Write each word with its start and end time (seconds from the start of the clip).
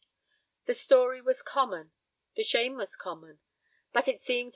The 0.65 0.73
story 0.73 1.21
was 1.21 1.43
common, 1.43 1.91
the 2.35 2.41
shame 2.41 2.75
was 2.75 2.95
common, 2.95 3.37
but 3.93 4.07
it 4.07 4.19
seemed 4.19 4.39
to 4.39 4.47
M. 4.47 4.49